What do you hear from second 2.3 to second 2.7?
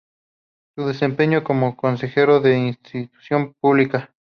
de